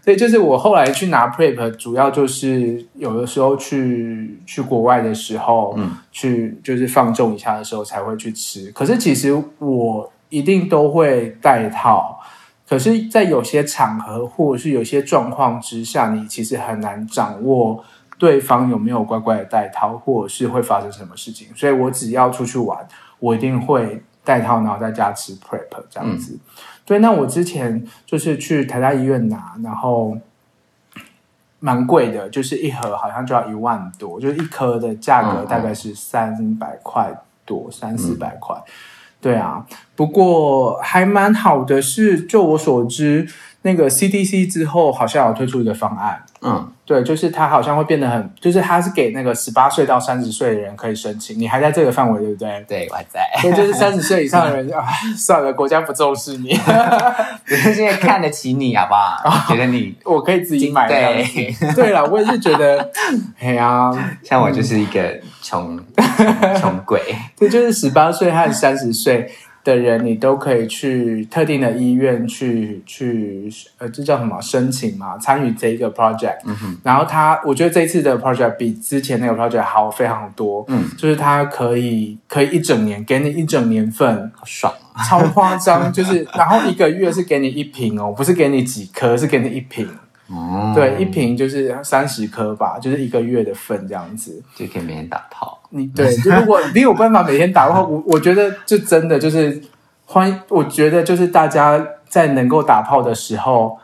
[0.05, 8.69] 所以就是我后来去拿 Prep，主要就是有的时候去去国外的时候，嗯，去就是放纵一下的时候才会去吃。
[8.69, 12.19] 可是其实我一定都会带套，
[12.69, 17.83] 可是，在有些场合或者是有些状况之下，你其实很难掌握
[18.19, 21.47] 对方有没有乖乖的带套，或者是会发生什么事情。
[21.55, 22.87] 所以我只要出去玩，
[23.17, 26.33] 我一定会带套，然后在家吃 Prep 这样子。
[26.33, 26.39] 嗯
[26.85, 30.15] 对，那我之前就是去台大医院拿，然后
[31.59, 37.11] 蛮贵的，就是一盒好像就要一万多，就是一颗的价格大概是三百块
[37.43, 38.55] 多，三四百块。
[39.19, 43.27] 对啊，不过还蛮好的是，就我所知，
[43.65, 46.23] 那个 CDC 之后好像有推出一个方案。
[46.43, 52.63] 嗯，对，就是它好像会变得很，就是它是给那个十八岁到三十岁的人可以申请，你还在这个范围，对不对？
[52.67, 53.27] 对，我还在。
[53.41, 54.85] 所以就是 三十岁以上的人，啊，
[55.17, 56.55] 算了，国家不重视你，
[57.43, 59.33] 只是现在看得起你，好不好？
[59.51, 60.87] 觉得你我可以自己买。
[60.87, 62.87] 对，对了，我也是觉得，
[63.41, 65.83] 哎呀，像我就是一个穷
[66.61, 67.01] 穷鬼，
[67.35, 69.27] 对，就是十八岁和三十岁。
[69.65, 75.17] 的人，你都可以去特定的医院去去呃，这叫什么申请嘛？
[75.17, 76.77] 参与这一个 project，嗯哼。
[76.83, 89.89] 然后他，我觉得这次的 project 比之前那个 project 好非常多，嗯，就是他可以可以一整年给你一整年份，好爽啊，超夸张，就是然后一个月是给你一瓶哦，不是给你几颗，是给你一瓶。
[90.27, 95.59] 哦，对，一瓶就是三十颗吧，就是一个月的份这样子，就可以每天打炮。
[95.75, 99.61] 你对，就如果 你有办法每天打的话，我我觉得就真的就是
[100.05, 100.41] 欢。
[100.49, 103.77] 我觉得就是大家在能够打炮的时候，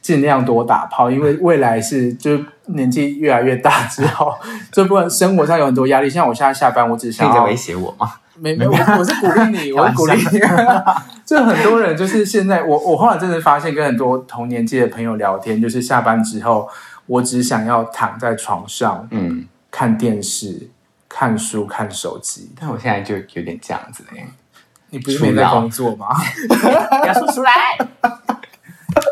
[0.00, 4.32] 尽量多打炮，因为未来是就年纪越来越大之后，
[4.72, 6.08] 这部分生活上有很多压力。
[6.08, 8.14] 像我现在下班，我只想你在威胁我吗？
[8.40, 10.38] 没没，我我是鼓励你，我是鼓励你。
[11.26, 16.68] 就很多人就是现在，我我后来真的发现，跟很多同年纪的朋友聊天，就是下班之后，
[17.06, 20.70] 我只想要躺在床上，嗯，看电视、
[21.08, 22.52] 看书、看手机。
[22.60, 24.26] 但我现在就有点这样子嘞。
[24.90, 26.08] 你不是没在工作吗？
[27.06, 27.52] 要说出来。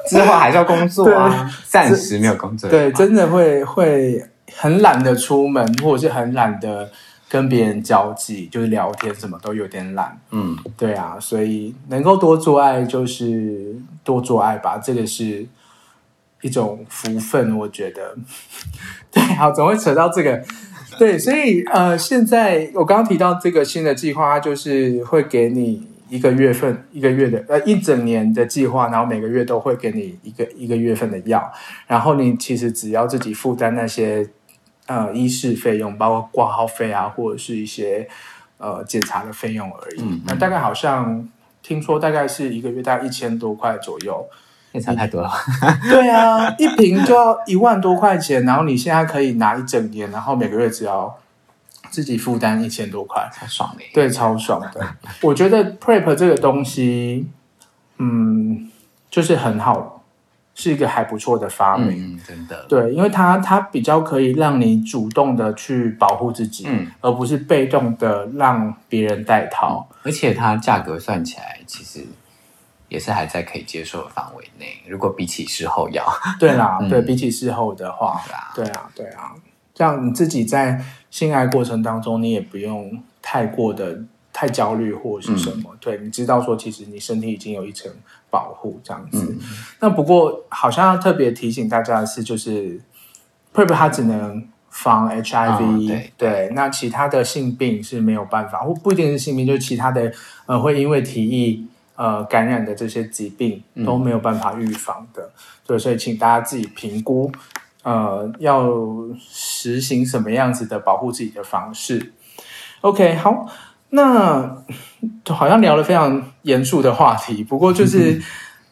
[0.08, 2.68] 之后还是要工作啊， 暂时没有工作。
[2.70, 6.90] 对，真的会会很懒得出门，或者是很懒得。
[7.28, 10.16] 跟别人交际，就是聊天，什么都有点懒。
[10.30, 15.44] 嗯，对啊，所以能够多做爱就是多做爱吧，这个是
[16.40, 18.16] 一种福分，我觉得。
[19.10, 20.40] 对，好，总会扯到这个。
[20.98, 31.52] 对，所以呃，现在我刚刚提到这个新的计划，它就是会给你一个月份、一个月的呃一整年的计划，然后每个月都会给你一个一个月份的药，
[31.86, 34.28] 然后你其实只要自己负担那些。
[34.88, 38.08] 呃，医事费用包括挂号费啊，或者是一些
[38.56, 40.00] 呃检查的费用而已。
[40.00, 41.28] 嗯嗯，那大概好像
[41.60, 44.24] 听说大概是一个月大概一千多块左右，
[44.76, 45.30] 也差太多了。
[45.90, 51.18] 对啊，一瓶就要一万多块钱，然后你现在可以拿一整年，然后每个月只要
[51.90, 53.82] 自己负担一千多块，超爽的。
[53.92, 54.86] 对，超爽的。
[55.22, 57.26] 我觉得 Prep 这个东西，
[57.98, 58.70] 嗯，
[59.10, 59.94] 就是很好。
[60.58, 62.64] 是一个还不错的发明，嗯，真的。
[62.66, 69.96] 对，因为它它比较可以让你主动的去保护自己，嗯，而不是被动的让别人带套，嗯。
[70.04, 72.06] 而且它价格算起来，其实
[72.88, 74.66] 也是还在可以接受的范围内。
[74.86, 76.04] 如果比起事后要，
[76.38, 78.20] 对啦， 嗯，对，比起事后的话，
[78.54, 79.34] 对啊，对啊，
[79.74, 84.04] 这样你自己在性爱过程当中，你也不用太过的。
[84.38, 85.70] 太焦虑或者是什么？
[85.72, 87.90] 嗯、对，你知道说，其实你身体已经有一层
[88.28, 89.26] 保护这样子。
[89.30, 89.40] 嗯、
[89.80, 92.78] 那不过好像要特别提醒大家的是，就是
[93.54, 96.50] PrEP 它只能防 HIV，、哦、对，对。
[96.54, 100.12] 那其他的性病是没有办法，或不一定是性病，就是其他的
[100.44, 101.58] 呃会因为体液
[101.96, 105.22] 呃感染的这些疾病都没有办法预防的。
[105.22, 105.30] 嗯、
[105.66, 107.32] 对，所以请大家自己评估，
[107.82, 108.70] 呃，要
[109.18, 112.12] 实行什么样子的保护自己的方式。
[112.82, 113.48] OK，好。
[113.90, 114.64] 那
[115.28, 118.20] 好像聊了非常严肃的话题，不过就是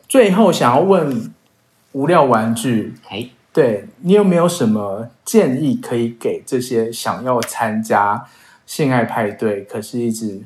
[0.08, 1.32] 最后想要问
[1.92, 8.26] 无料玩具，哎，对，你有没有什么建议可以给这些想要参加
[8.66, 10.42] 性爱派对，可是一直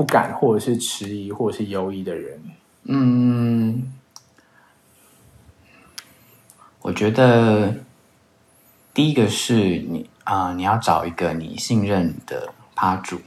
[0.00, 2.40] 不敢或者是迟疑或者是犹疑的人？
[2.84, 3.92] 嗯，
[6.80, 7.74] 我觉得
[8.94, 10.08] 第一个是你。
[10.24, 13.20] 啊、呃，你要找一个你信任的趴主，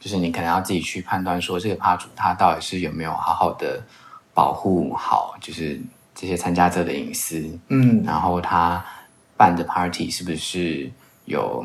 [0.00, 3.80] 就是你可能要自己去判断说，这个趴主他到底是有没有好好的
[4.34, 5.80] 保护好，就是
[6.12, 8.84] 这些参加者的隐私，嗯，然后他
[9.36, 10.90] 办的 party 是不是
[11.24, 11.64] 有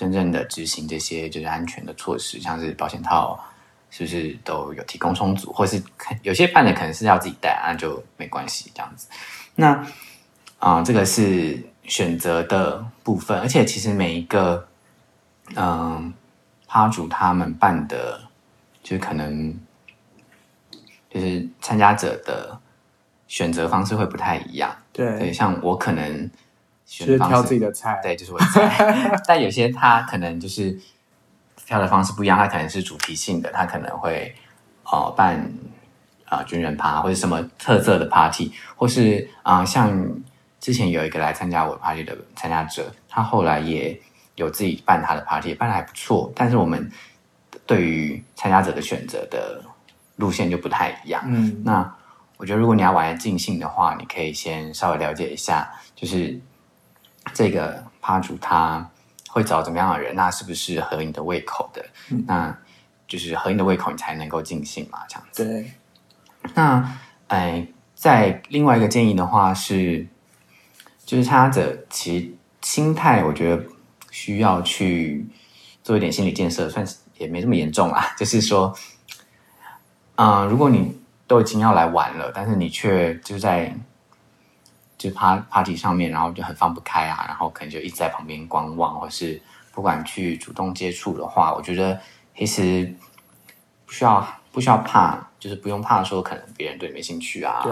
[0.00, 3.38] 真正的执行这些就是安全的措施，像是保险套
[3.90, 5.82] 是不是都有提供充足，或是
[6.22, 9.06] 有些办的可能是要自己带，那就没关系这样子。
[9.54, 9.72] 那
[10.58, 11.62] 啊、呃，这个是。
[11.86, 14.64] 选择的部分，而且其实每一个
[15.56, 16.14] 嗯
[16.68, 18.20] 趴主他们办的，
[18.80, 19.52] 就是可能
[21.12, 22.56] 就是参加者的
[23.26, 24.76] 选择方式会不太一样。
[24.92, 26.30] 对，对，像我可能
[26.90, 29.20] 是挑自己的菜，对，就是我的菜。
[29.26, 30.78] 但有些他可能就是
[31.66, 34.34] 挑的方式不一样，他可能是主题性的，他可能会
[34.84, 35.36] 哦、呃、办
[36.26, 40.20] 啊、呃、军人趴或者什么特色的 party，或是啊、呃、像。
[40.60, 43.98] 之前有一个来参加我 party 的参加者，他后来也
[44.34, 46.30] 有自己办他的 party，办的还不错。
[46.36, 46.92] 但是我们
[47.64, 49.64] 对于参加者的选择的
[50.16, 51.22] 路线就不太一样。
[51.24, 51.90] 嗯，那
[52.36, 56.38] 我觉得如果你要玩的尽兴的话，你可以先稍微了解一下，就是
[57.32, 58.88] 这个趴主他
[59.28, 61.84] 会找怎么样的人，那是不是合你的胃口的？
[62.10, 62.58] 嗯，那
[63.06, 65.44] 就是合你的胃口，你才能够尽兴嘛，这样子。
[65.44, 65.72] 对。
[66.54, 70.06] 那哎，在另外一个建议的话是。
[71.06, 73.60] 就是参加者其实心态，我觉得
[74.12, 75.26] 需要去
[75.82, 78.14] 做一点心理建设，算是也没这么严重啦。
[78.16, 78.72] 就是说，
[80.14, 83.76] 嗯、呃，如果你都已经要来玩了，但是你却就在
[85.00, 89.40] 就趴 party 上面，然后就很放不开啊，然后可能就一直在旁边观望，或是
[89.72, 91.98] 不管去主动接触的话，我觉得
[92.36, 92.94] 其实
[93.86, 97.62] 不需要不需要怕，就是不用怕说可能别人对你没兴趣啊，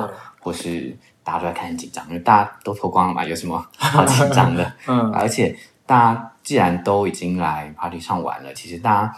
[0.41, 0.97] 或是。
[1.25, 4.73] 大家都在看很紧张，因为大家都脱光了嘛，有什么 好紧张的？
[4.89, 9.15] 嗯，而且大家既然都已经来 party 上玩了，其实大家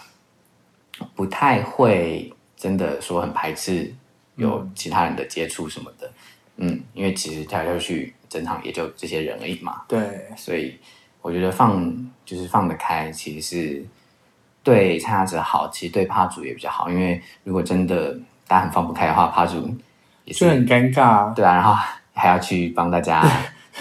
[1.14, 3.94] 不太会真的说很排斥
[4.35, 6.09] 有其他人的接触什么的。
[6.09, 6.12] 嗯，
[6.61, 9.83] 嗯，因为其实跳来跳去，整场也就这些人而已嘛。
[9.88, 10.79] 对，所以
[11.23, 11.92] 我觉得放
[12.25, 13.85] 就是放得开，其实是
[14.62, 16.88] 对参加者好，其实对趴主也比较好。
[16.88, 18.12] 因为如果真的
[18.46, 19.75] 大家很放不开的话，趴主
[20.25, 21.35] 也是就很尴尬。
[21.35, 21.75] 对啊，然后。
[22.12, 23.27] 还要去帮大家，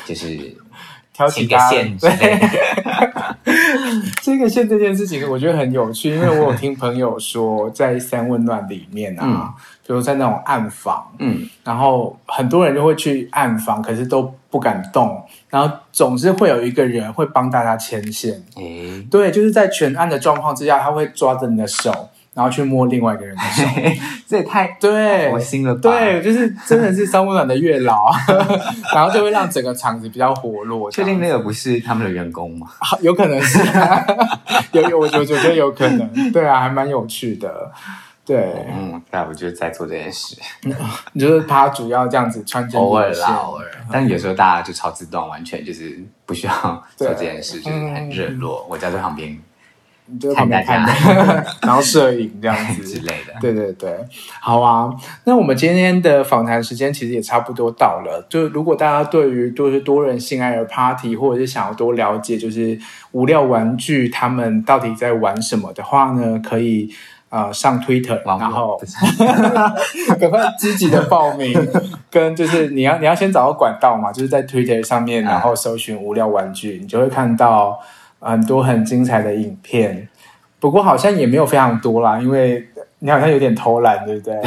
[0.05, 0.55] 就是
[1.19, 1.97] 挑起个线。
[1.97, 2.39] 对，
[4.21, 9.53] 这个线这件事情，我觉得很有趣，因为我有听朋友说，在三温暖里面啊，嗯、
[9.85, 18.41] 比如在那种暗房，嗯，然后很多人就会去暗房，可是都不敢动，然后总是会有一个人会帮大家牵线。
[18.55, 21.91] 哎，对，就是在全暗的状况之下，他会抓着你的手。
[22.39, 23.63] 然后去摸另外一个人的手，
[24.25, 25.81] 这也太对，佛心了吧？
[25.81, 28.09] 对，就是真的是三温暖的月老，
[28.95, 30.89] 然后就会让整个场子比较活络。
[30.89, 32.67] 确定那个不是他们的员工吗？
[33.01, 33.59] 有可能是，
[34.71, 36.31] 有有，我觉得有可能。
[36.31, 37.69] 对啊，还蛮有趣的。
[38.25, 40.37] 对，嗯，那我就在做这件事。
[41.11, 43.65] 你就是他主要这样子穿针，偶尔啦，偶尔。
[43.91, 48.65] 但有时候大家就超自动，完全就是不需要做这件事，就是很热络。
[48.69, 49.37] 我家在旁边。
[50.11, 50.85] 你就在旁边看，
[51.61, 53.33] 然后摄影这样子 之类的。
[53.39, 53.95] 对对对，
[54.41, 54.91] 好啊。
[55.25, 58.25] 那我们今天的访谈时间其实也差不多到了。
[58.29, 62.77] 就如果大家对于就是多人性爱的 party，或者是想要多了解就是
[63.11, 66.89] 无料玩具他们到底在玩什么的话呢，可以
[67.29, 68.81] 呃上 Twitter，然后
[70.19, 71.53] 赶快积极的报名。
[72.09, 77.79] 跟就是你要你要先找到管道嘛，就是在 Twitter 上面，然后搜寻无料玩具，你就会看到。
[78.19, 80.07] 很多很精彩的影片，
[80.59, 82.67] 不过好像也没有非常多啦，因为
[82.99, 84.35] 你好像有点偷懒，对不对？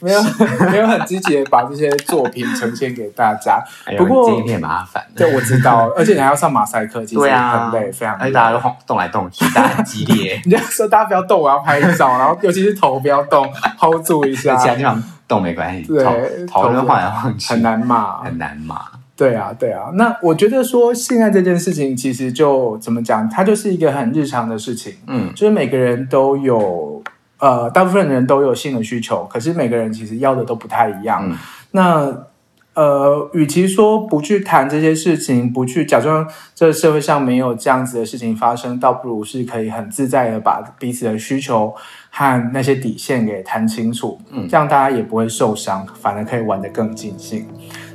[0.00, 0.20] 没有
[0.70, 3.62] 没有很积极的把这些作品呈现给大家。
[3.96, 8.24] 不过这一片麻烦，对，我知道， 而且你还要上马赛克，其实很累，非常累。
[8.24, 10.40] 而且大家都晃动来动去，大家很激烈。
[10.44, 13.46] 你就说大家不要动，我要拍照，然后尤其是头不要动
[13.78, 14.54] ，hold 住一下。
[14.56, 16.04] 其他地方动没关系，对，
[16.46, 18.82] 头跟晃来晃去，很难骂，很难骂。
[19.16, 27.00] 对啊，对啊，那我觉得说性爱这件事情，其实就怎么讲，它就是一个很日常的事情，嗯，就是每个人都有，
[27.38, 31.28] 呃，大部分人都有性的需求，可是每个人其实要的都不太一样。
[31.30, 31.36] 嗯、
[31.70, 32.26] 那
[32.74, 41.72] 呃，与其说不去谈这些事情，不去假装这个社会上没有这样子的事情发生，倒不如是可以很自在的把彼此的需求
[42.10, 47.46] 和那些底线给谈清楚，嗯，这样大家也不会受伤，反而可以玩得更尽兴。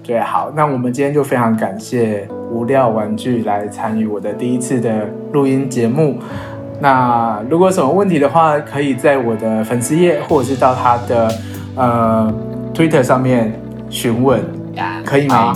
[0.10, 6.18] 对，好，那我们今天就非常感谢无料玩具来参与我的第一次的录音节目。
[6.80, 11.32] 那如果有什么问题的话，可以在我的粉丝页或者是到他的
[11.76, 12.34] 呃
[12.74, 13.54] Twitter 上面
[13.92, 14.42] 询问。
[14.74, 15.56] 呀，可以吗？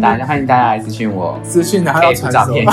[0.00, 2.64] 大家欢迎大家来咨询我，咨询然后要传照片，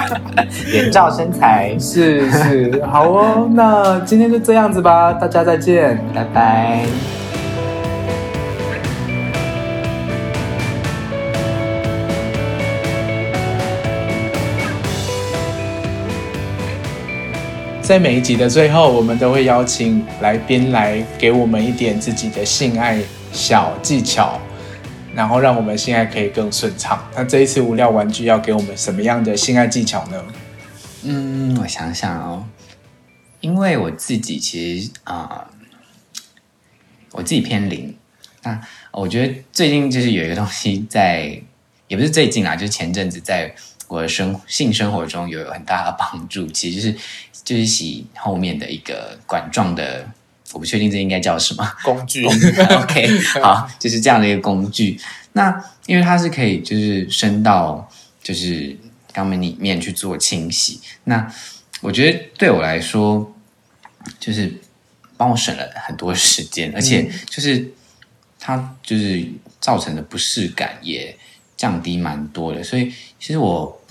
[0.72, 3.50] 眼照身材 是是好哦。
[3.52, 6.86] 那今天就这样子吧，大家再见，拜拜。
[17.84, 22.98] 在每一集的最后，我们都会邀请来宾来给我们一点自己的性爱
[23.30, 24.40] 小技巧，
[25.14, 27.06] 然后让我们性爱可以更顺畅。
[27.14, 30.24] 那这一次无料玩具要给我们什么样的性爱技巧呢？
[31.02, 32.46] 嗯，我想想哦，
[33.40, 35.46] 因为我自己其实啊、
[37.12, 37.94] 我自己偏零，
[38.44, 38.58] 那
[38.92, 41.38] 我觉得最近就是有一个东西在，
[41.88, 43.54] 也不是最近啊，就是前阵子在
[43.94, 46.96] 我的生性生活中有很大的帮助，其实就是。
[47.44, 50.08] 就是洗后面的一个管状的，
[50.54, 52.24] 我不确定这应该叫什么工具。
[52.24, 53.06] OK，
[53.42, 54.98] 好，就是这样的一个工具。
[55.32, 57.86] 那因为它是可以就是伸到
[58.22, 58.74] 就是
[59.12, 60.80] 肛门里面去做清洗。
[61.04, 61.30] 那
[61.82, 63.30] 我觉得对我来说，
[64.18, 64.50] 就是
[65.18, 67.70] 帮我省了很多时间，而且就是
[68.40, 69.22] 它就是
[69.60, 71.14] 造成的不适感也
[71.58, 72.64] 降低蛮多的。
[72.64, 72.90] 所以
[73.20, 73.83] 其实我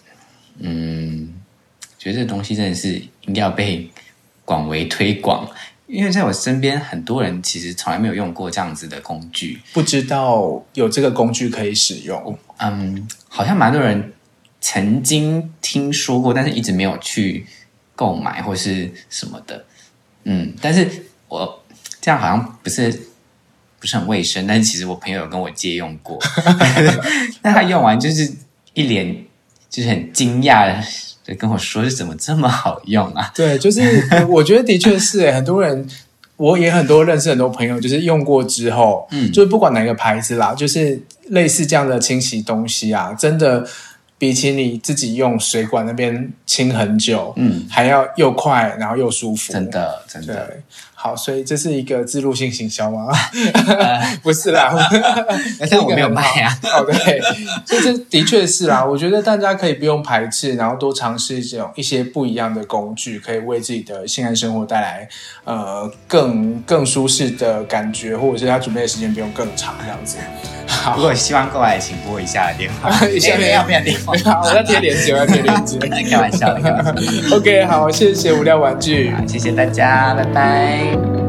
[0.59, 1.33] 嗯。
[1.97, 3.89] 觉得这个东西真的是应该要被
[4.43, 5.49] 广为推广，
[5.87, 12.37] 因为在我身边很多人其实从来没有用过这样子的工具，不知道有这个工具可以使用。
[12.57, 14.11] 嗯，好像蛮多人
[14.59, 17.45] 曾经听说过，但是一直没有去
[17.95, 19.63] 购买或是什么的。
[20.25, 21.63] 嗯，但是我
[22.01, 22.91] 这样好像不是
[23.79, 26.19] 不是很卫生，但是其实我朋友有跟我借用过，
[27.43, 28.29] 那他用完就是
[28.73, 29.23] 一脸
[29.73, 31.35] 就是很惊讶的。
[31.39, 33.31] 跟我说是怎么这么好用啊？
[33.33, 33.81] 对，就是
[34.29, 35.87] 我觉得的确是诶，很多人，
[36.35, 43.65] 我也很多认识很多朋友，就是用过之后，嗯，就是不管哪个牌子啦，就是类似这样的清洗东西啊，真的
[44.17, 50.57] 比起你自己用水管那边清很久，嗯，还要又快，然后又舒服，真的，真的。
[51.03, 53.07] 对好，所以这是一个自入性行销吗？
[54.23, 54.73] 不是啦，
[55.69, 56.57] 但我没有 卖啊。
[56.63, 57.19] 哦，对，
[57.65, 58.85] 所以这的确是啦。
[58.85, 65.09] 我觉得大家可以不用排斥，然后多尝试这种一些不一样的工具，可以为自己的性爱生活带来
[65.43, 70.17] 呃更更舒适的感觉，或者是他准备的时间不用更长这样子。
[70.65, 72.89] 好，如果希望购买，请拨一下电话，
[73.19, 74.13] 下面要不要电话？
[74.41, 75.77] 我要贴链接，我要贴链接。
[76.09, 77.35] 开玩笑的，开玩笑。
[77.35, 80.92] OK，好，谢谢无聊玩具，谢谢大家，拜拜。
[80.93, 81.22] Thank you.